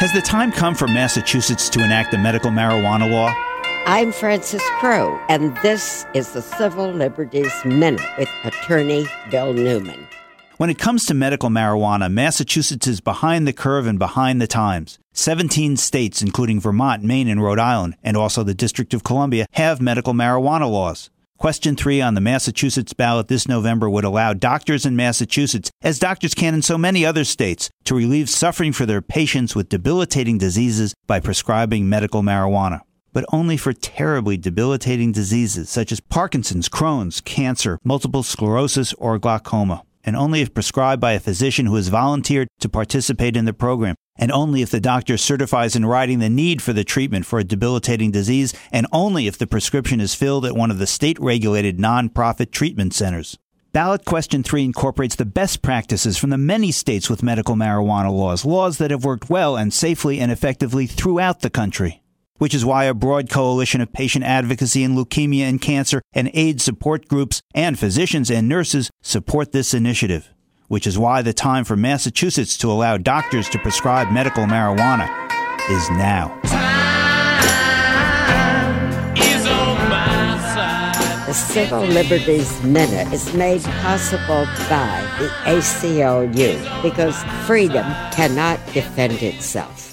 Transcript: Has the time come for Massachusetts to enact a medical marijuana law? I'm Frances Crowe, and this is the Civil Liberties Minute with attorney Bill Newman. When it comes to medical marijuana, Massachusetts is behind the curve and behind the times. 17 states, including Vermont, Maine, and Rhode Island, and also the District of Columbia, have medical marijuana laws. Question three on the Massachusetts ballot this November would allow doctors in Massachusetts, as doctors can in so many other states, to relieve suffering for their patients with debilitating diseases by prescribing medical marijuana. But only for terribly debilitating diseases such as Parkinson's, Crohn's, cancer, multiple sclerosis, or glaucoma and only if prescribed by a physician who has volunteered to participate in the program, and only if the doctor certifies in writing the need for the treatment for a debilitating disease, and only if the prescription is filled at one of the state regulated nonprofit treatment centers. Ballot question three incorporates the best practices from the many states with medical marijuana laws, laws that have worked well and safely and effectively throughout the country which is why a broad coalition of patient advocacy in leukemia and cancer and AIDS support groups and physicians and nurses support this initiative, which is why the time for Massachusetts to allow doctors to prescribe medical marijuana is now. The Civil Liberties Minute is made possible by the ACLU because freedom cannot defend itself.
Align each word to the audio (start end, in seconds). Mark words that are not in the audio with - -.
Has 0.00 0.14
the 0.14 0.22
time 0.22 0.50
come 0.50 0.74
for 0.74 0.88
Massachusetts 0.88 1.68
to 1.68 1.84
enact 1.84 2.14
a 2.14 2.18
medical 2.18 2.50
marijuana 2.50 3.10
law? 3.10 3.34
I'm 3.84 4.12
Frances 4.12 4.62
Crowe, 4.78 5.20
and 5.28 5.54
this 5.58 6.06
is 6.14 6.32
the 6.32 6.40
Civil 6.40 6.90
Liberties 6.90 7.52
Minute 7.66 8.00
with 8.16 8.30
attorney 8.42 9.06
Bill 9.30 9.52
Newman. 9.52 10.08
When 10.56 10.70
it 10.70 10.78
comes 10.78 11.04
to 11.04 11.12
medical 11.12 11.50
marijuana, 11.50 12.10
Massachusetts 12.10 12.86
is 12.86 13.02
behind 13.02 13.46
the 13.46 13.52
curve 13.52 13.86
and 13.86 13.98
behind 13.98 14.40
the 14.40 14.46
times. 14.46 14.98
17 15.12 15.76
states, 15.76 16.22
including 16.22 16.60
Vermont, 16.60 17.02
Maine, 17.04 17.28
and 17.28 17.42
Rhode 17.42 17.58
Island, 17.58 17.94
and 18.02 18.16
also 18.16 18.42
the 18.42 18.54
District 18.54 18.94
of 18.94 19.04
Columbia, 19.04 19.44
have 19.52 19.82
medical 19.82 20.14
marijuana 20.14 20.70
laws. 20.70 21.10
Question 21.40 21.74
three 21.74 22.02
on 22.02 22.12
the 22.12 22.20
Massachusetts 22.20 22.92
ballot 22.92 23.28
this 23.28 23.48
November 23.48 23.88
would 23.88 24.04
allow 24.04 24.34
doctors 24.34 24.84
in 24.84 24.94
Massachusetts, 24.94 25.70
as 25.80 25.98
doctors 25.98 26.34
can 26.34 26.52
in 26.52 26.60
so 26.60 26.76
many 26.76 27.02
other 27.02 27.24
states, 27.24 27.70
to 27.84 27.94
relieve 27.94 28.28
suffering 28.28 28.74
for 28.74 28.84
their 28.84 29.00
patients 29.00 29.56
with 29.56 29.70
debilitating 29.70 30.36
diseases 30.36 30.92
by 31.06 31.18
prescribing 31.18 31.88
medical 31.88 32.20
marijuana. 32.20 32.82
But 33.14 33.24
only 33.32 33.56
for 33.56 33.72
terribly 33.72 34.36
debilitating 34.36 35.12
diseases 35.12 35.70
such 35.70 35.92
as 35.92 36.00
Parkinson's, 36.00 36.68
Crohn's, 36.68 37.22
cancer, 37.22 37.78
multiple 37.84 38.22
sclerosis, 38.22 38.92
or 38.98 39.18
glaucoma 39.18 39.82
and 40.04 40.16
only 40.16 40.40
if 40.40 40.54
prescribed 40.54 41.00
by 41.00 41.12
a 41.12 41.20
physician 41.20 41.66
who 41.66 41.74
has 41.74 41.88
volunteered 41.88 42.48
to 42.60 42.68
participate 42.68 43.36
in 43.36 43.44
the 43.44 43.52
program, 43.52 43.94
and 44.20 44.30
only 44.30 44.62
if 44.62 44.70
the 44.70 44.80
doctor 44.80 45.16
certifies 45.16 45.74
in 45.74 45.84
writing 45.84 46.20
the 46.20 46.28
need 46.28 46.62
for 46.62 46.72
the 46.72 46.84
treatment 46.84 47.26
for 47.26 47.40
a 47.40 47.44
debilitating 47.44 48.12
disease, 48.12 48.54
and 48.70 48.86
only 48.92 49.26
if 49.26 49.36
the 49.36 49.48
prescription 49.48 50.00
is 50.00 50.14
filled 50.14 50.46
at 50.46 50.54
one 50.54 50.70
of 50.70 50.78
the 50.78 50.86
state 50.86 51.18
regulated 51.18 51.78
nonprofit 51.78 52.52
treatment 52.52 52.94
centers. 52.94 53.36
Ballot 53.72 54.04
question 54.04 54.42
three 54.42 54.64
incorporates 54.64 55.16
the 55.16 55.24
best 55.24 55.62
practices 55.62 56.18
from 56.18 56.30
the 56.30 56.38
many 56.38 56.70
states 56.70 57.10
with 57.10 57.22
medical 57.22 57.56
marijuana 57.56 58.12
laws, 58.12 58.44
laws 58.44 58.78
that 58.78 58.92
have 58.92 59.04
worked 59.04 59.30
well 59.30 59.56
and 59.56 59.72
safely 59.72 60.20
and 60.20 60.30
effectively 60.30 60.86
throughout 60.86 61.40
the 61.40 61.50
country 61.50 62.00
which 62.40 62.54
is 62.54 62.64
why 62.64 62.84
a 62.84 62.94
broad 62.94 63.28
coalition 63.28 63.82
of 63.82 63.92
patient 63.92 64.24
advocacy 64.24 64.82
in 64.82 64.96
leukemia 64.96 65.42
and 65.42 65.60
cancer 65.60 66.00
and 66.14 66.30
AIDS 66.32 66.64
support 66.64 67.06
groups 67.06 67.42
and 67.54 67.78
physicians 67.78 68.30
and 68.30 68.48
nurses 68.48 68.90
support 69.02 69.52
this 69.52 69.74
initiative, 69.74 70.32
which 70.70 70.86
is 70.86 70.96
why 70.96 71.20
the 71.20 71.32
time 71.32 71.64
for 71.64 71.76
Massachusetts 71.76 72.56
to 72.56 72.70
allow 72.70 72.96
doctors 72.96 73.48
to 73.48 73.58
prescribe 73.58 74.08
medical 74.12 74.44
marijuana 74.44 75.08
is 75.68 75.90
now. 75.90 76.38
The 81.26 81.34
Civil 81.34 81.80
Liberties 81.80 82.62
Minute 82.62 83.12
is 83.12 83.34
made 83.34 83.62
possible 83.82 84.44
by 84.68 85.04
the 85.18 85.26
ACLU 85.50 86.82
because 86.82 87.20
freedom 87.48 87.84
cannot 88.12 88.64
defend 88.72 89.14
itself. 89.24 89.89